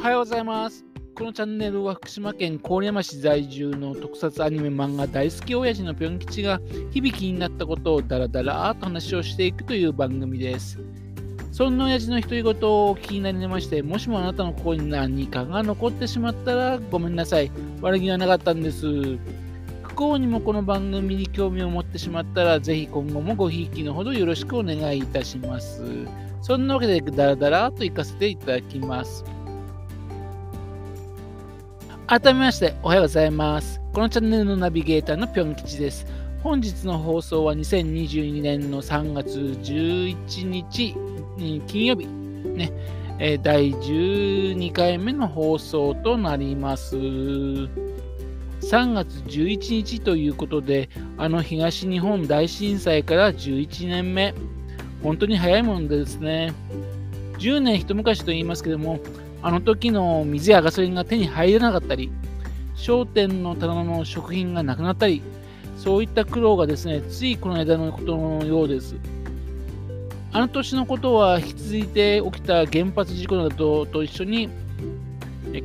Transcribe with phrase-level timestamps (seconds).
[0.00, 0.82] おはようございます。
[1.14, 6.58] このチャンネルは福島県郡山市在住の特撮アニメ漫画大好き親父のぴょん吉が
[6.90, 10.78] 響きになったことをダラダラと話をしていくという番組です。
[11.52, 17.50] そんな親父の独り言をお聞きになりまして、もしもあなたの心に何かが残ってしまったらごめんなさい。
[17.82, 18.86] 悪気はなかったんです。
[19.82, 25.84] 不幸にもこの番組に興味を持ってしまったら、ぜひ今後もごひいきのほどよろしくお願いいたします。
[26.40, 29.26] そんなわけで、ダラダラと行かせていただきます。
[32.10, 33.80] 改めまして、おはようございます。
[33.92, 36.04] このチャンネルのナビゲーターのぴょん吉です。
[36.42, 40.96] 本日の放送は2022年の3月11日、
[41.68, 42.72] 金曜日、ね、
[43.20, 46.96] え第12回目の放送となります。
[46.96, 47.68] 3
[48.92, 54.34] 月11日ということで、あの東日本大震災から11年目、
[55.04, 56.54] 本当に早いもんですね。
[57.38, 58.98] 10年一昔と言いますけども、
[59.42, 62.10] あの時の水やガソリンが手に入らなかったり、
[62.74, 65.22] 商店の棚の食品がなくなったり、
[65.76, 68.96] そういった苦労がですね、ついこの間のことのようです。
[70.32, 74.48] あの年のことは引き続いて起きた原発事故などと一緒に、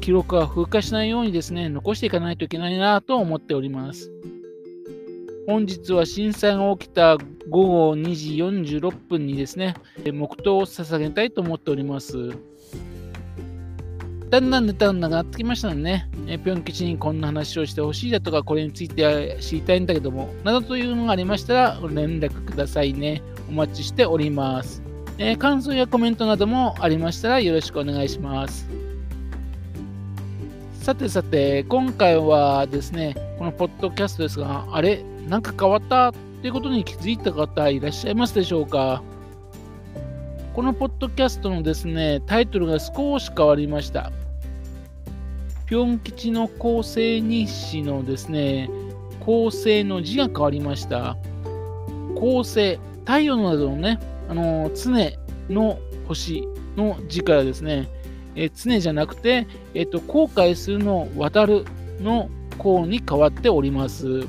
[0.00, 4.10] 記録は風化しないようにですね、残していかないといけないなと思っております。
[5.46, 7.18] 本日は震災が起きた
[7.50, 12.30] 午後2時46分にですね、え黙祷を捧げたいと思っております。
[14.34, 23.22] だんだんネタが長ってきましたのでね、えぴょん吉にこんな話をしてほしいだとか、これについて知りたいんだけども、などというのがありましたら、連絡くださいね。
[23.48, 24.82] お待ちしております。
[25.18, 28.68] えー感想やコメントなどもありましたらよろしくお願いします。
[30.80, 39.00] さてさて、今回はですね、このポッドキャストですが、あれ、なんか変わったっていうことに気づいた方いらっしゃいますでしょうか？
[40.54, 44.10] このポッドキャストのですね、タイトルが少し変わりました。
[45.66, 48.68] ぴょん吉の構成日誌のですね、
[49.20, 51.16] 構成の字が変わりました。
[52.16, 53.98] 構成、太陽などのね、
[54.28, 54.92] あの常
[55.48, 57.88] の星の字からですね、
[58.36, 61.64] え常じゃなくて、えっと後悔するの渡る
[62.00, 64.26] の項に変わっております。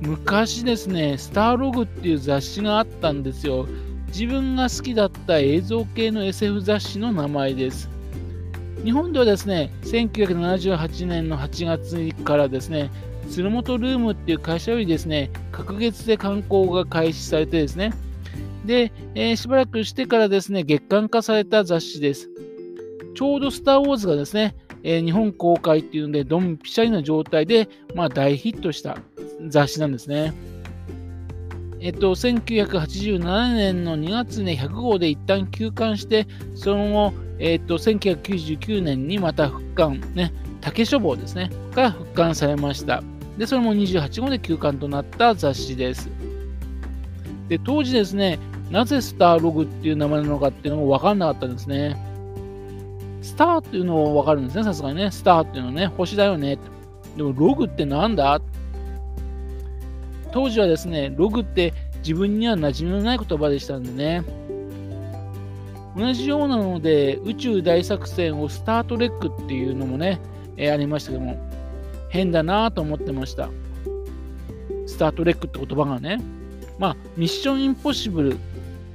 [0.00, 3.66] 昔ですね、スターログっていう雑誌があったんですよ。
[4.08, 7.95] 自分が好きだった映像系の SF 雑誌の名前です。
[8.86, 12.92] 日本ではですね、1978年の8月からですね、
[13.28, 17.92] 鶴本ルームっていう会社よりですね、隔月で刊行が開始されてですね、
[18.64, 22.30] で、えーしばらくしてからですね、月刊化された雑誌です。
[23.16, 24.54] ちょうどスター・ウォーズがですね、
[24.84, 28.98] えー日本公開っていうので、ドンピシャリの状態で、まあ、大ヒットした
[29.48, 30.32] 雑誌なんですね。
[31.86, 36.26] えっと、1987年の2月に100号で一旦休刊して、
[36.56, 43.04] その後、えっと、1999年にまた復刊、ね、竹書房ですね、が復刊されました。
[43.38, 46.10] で、それも28号で休刊となった雑誌です。
[47.48, 51.96] で、当時ですね、なぜスターログっていう名前なのかっていうのも分かんなかったんですね。
[53.22, 55.12] スターっていうのも分かるんですね、さすがにね。
[55.12, 56.58] スターっていうのはね、星だよね。
[57.16, 58.40] でも、ログってなんだ？
[60.36, 64.22] 当時はですね、ログって自分には馴染みのない言葉でしたんでね。
[65.96, 70.20] 同じようなので、宇宙大作戦をスタートレックっていうのもね、
[70.58, 71.38] えーありましたけども、
[72.10, 73.48] 変だなぁと思ってました。
[74.86, 76.20] スタートレックって言葉がね。
[76.78, 78.36] まあ、ミッションインポッシブル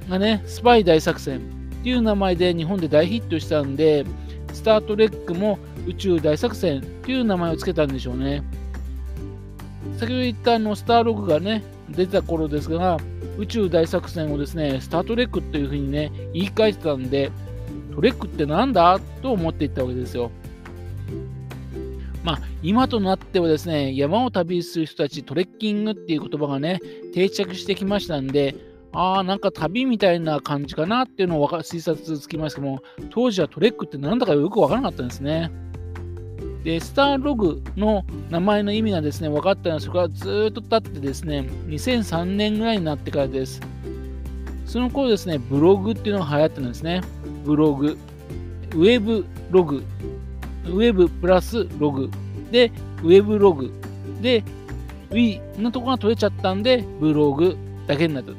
[0.08, 1.40] がね、スパイ大作戦っ
[1.82, 4.04] ていう名前で日本で大ヒットしたんで、
[4.52, 5.58] スタートレックも
[5.88, 8.44] 宇宙大作戦っていう名前を付けたんでしょうね。
[10.02, 12.96] 先ほど言ったあのスターログがね、出た頃ですが、
[13.38, 17.30] 宇宙大作戦をですね、スタートレックっていうふうにね、言い換えてたんで、
[17.94, 18.98] トレックってなんだ？
[19.22, 20.32] と思っていったわけですよ。
[22.24, 26.80] まあ、今となってはですね、山を旅する人たち、トレッキングっていう言葉がね、
[27.14, 28.56] 定着してきましたんで、
[28.90, 35.52] ああ、なんか旅みたいな感じかなっていうのを推察つきますけども、当時はトレックってなんだかよくわからなかったんですね。
[36.64, 43.60] で、スターログの名前の意味がですね、分かったのは、そこからずっと経ってですね、2003年ぐらいになってからです。
[44.64, 47.02] その頃ですね、ブログっていうのが流行ってるんですね。
[47.44, 47.98] ブログ。
[48.74, 49.84] ウェブログ。
[50.66, 52.08] ウェブプラスログ。
[52.50, 52.70] で、
[53.02, 53.72] ウェブログ。
[54.20, 54.44] で、
[55.10, 57.56] Wii のところが取れちゃったんで、ブログ
[57.86, 58.36] だけになったと。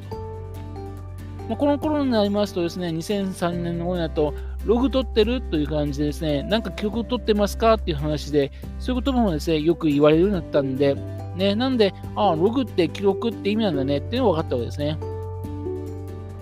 [1.49, 4.33] まあ、この頃になりますとですね、2003年の頃になると、
[4.65, 10.95] ログ取ってるという感じでですね、なんか記録取ってますかっていう話で、そういうこともですね、よく言われるようになったんで、
[11.35, 14.97] ね、なんで、ああ、ログって記録って意味なんだねっていうのが分かったわけですね。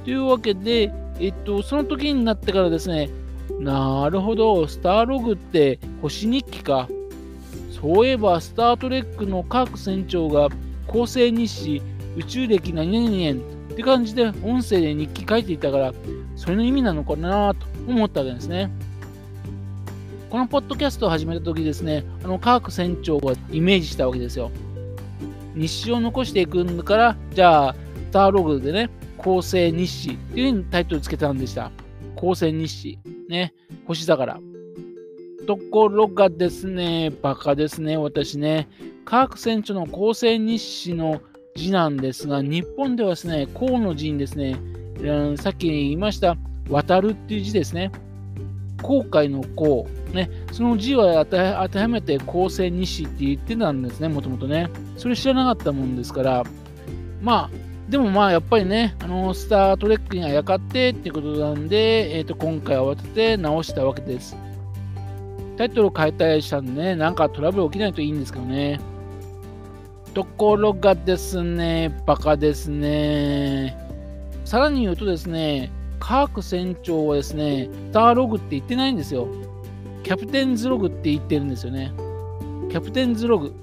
[0.03, 3.09] というわけで、えっと、その時になってからですね、
[3.59, 6.87] なるほど、スターログって星日記か。
[7.71, 10.49] そういえば、スタートレックのカーク船長が
[10.87, 11.81] 構成日誌、
[12.15, 13.41] 宇宙歴何々年
[13.71, 15.93] って感じで音声で日記書いていたから、
[16.35, 18.71] それの意味なのかなと思ったわけですね。
[20.29, 24.49] このポッドキャストを始めた時ですね、あのカーク船長がイメージしたわけですよ。
[25.55, 27.75] 日誌を残していくんだから、じゃあ、
[28.09, 31.71] スターログでね、構成日誌っていうふうにタイトルつけたんでした。
[32.15, 32.99] 構成日誌。
[33.29, 33.53] ね、
[33.85, 34.39] 星だから。
[35.47, 38.69] ところがですね、バカですね、私ね。
[39.05, 41.21] 科学船長の構成日誌の
[41.55, 44.57] 字なんですが、日本ではですね、河の字にですね、
[45.01, 46.37] うん、さっき言いました、
[46.69, 47.91] 渡るっていう字ですね。
[48.81, 49.87] 航海の航。
[50.13, 54.69] ね、その字は当て当てはめて構成日誌って言ってたんですね、もともとね。
[54.97, 56.43] それ知らなかったもんですから、
[57.21, 57.49] まあ、
[57.89, 64.35] でもまあやっぱりね、あのスター・トレックにあやかってっていうことなんで、えー、と今回慌てて直したわけです。
[65.57, 68.79] タイトルを変えたりしたんでね、なんかトラブル起きないといいんですけどね。
[70.13, 73.77] ところがですね、バカですね。
[74.43, 79.27] さらに言うとですね、カーク船長はですね、スターログって言ってないんですよ。
[80.03, 81.93] キャプテンズログって言ってるんですよね。
[82.69, 83.53] キャプテンズログ。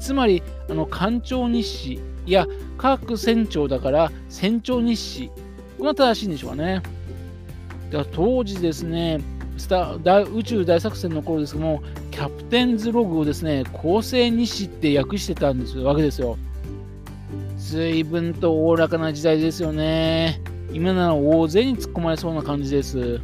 [0.00, 2.46] つまり、あの、艦長日誌いや
[2.78, 5.30] 各船長だから船長日誌。
[5.78, 6.82] これが正しいんでしょうかね。
[7.90, 9.20] だから当時ですね、
[9.58, 16.38] スタ宇宙大作戦の頃ですけども、キャプテンズログをですね、構成日誌って訳してたんですわけですよ。
[17.58, 20.40] 随分とおおらかな時代ですよね。
[20.72, 23.20] 今なら大勢に突っ込まれそうな感じです。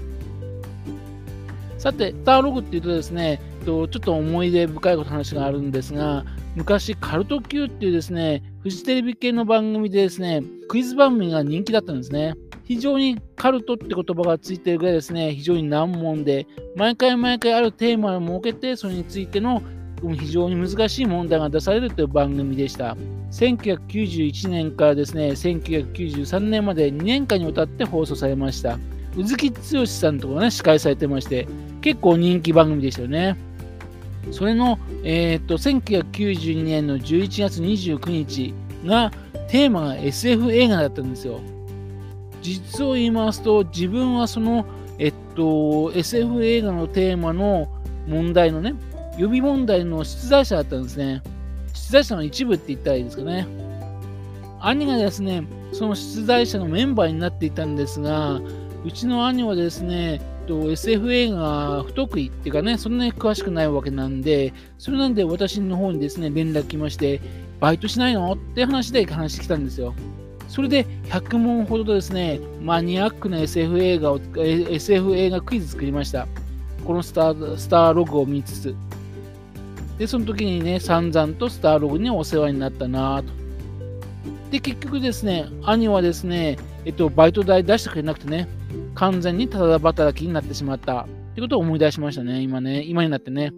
[1.78, 6.24] さて、ターログっていうとですね、ちょっと思い出深いこと話があるんですが、
[6.56, 12.34] 昔、カルト Q っていうですね、フジテレビ系の番組でですね、クイズ番組が人気だったんですね。
[12.64, 16.46] 非常にカルトって言葉がついてるぐらいですね、非常に難問で、
[16.76, 19.62] 毎回毎回あるテーマを設けて、それについての
[20.02, 22.96] 非常に難しい問題が出されるという番組でした。
[23.30, 28.78] 1991年からですね、1993年まで2年間にわたって放送されました。
[29.16, 31.46] 宇月剛さんとかね、司会されてまして、
[31.80, 33.36] 結構人気番組でしたよね。
[34.30, 38.54] それの、えー、っと、1992年の11月29日
[38.84, 39.12] が、
[39.48, 41.40] テーマが SF 映画だったんですよ。
[42.42, 44.66] 実を言いますと、自分はその、
[44.98, 47.68] えっと、SF 映画のテーマの
[48.06, 48.74] 問題のね、
[49.16, 51.22] 予備問題の出題者だったんですね。
[51.86, 53.46] 出題者の一部って言ったらいいですかね。
[54.60, 58.40] 兄がですね、その出題者のメンバーになっていたんですが、
[58.84, 67.20] うちの兄はですね、と SF 映画不得意っていうかね、そんなに詳しくないわけなんで、それなんで私の方にですね、連絡来まして、
[67.60, 68.32] バイトしないの？
[68.32, 69.94] って話で話してきたんですよ。
[70.48, 76.26] それで100問ほどですね、マニアックな SF 映画を、SF 映画クイズ作りました。
[76.84, 78.74] このスタースターログを見つつ。
[79.98, 83.32] で、その時にね、散々とスターログにお世話になったなと。
[84.50, 88.48] で、結局ですね、兄はですね、えっと、バイト代出してくれなくてね、
[88.94, 93.52] 完全にただ働きになってしまったってことを思い出しましたね、今ね、今になってね。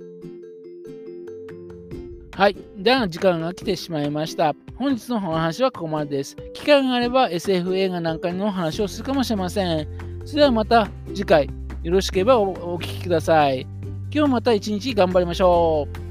[2.32, 2.56] はい。
[2.78, 4.54] では、時間が来てしまいました。
[4.76, 6.36] 本日のお話はここまでです。
[6.54, 9.86] 機会があれば SF 映画なんかの話をするかもしれません。
[10.24, 11.50] それではまた次回、
[11.82, 13.66] よろしければお聞きください。
[14.10, 16.09] 今日また一日頑張りましょう。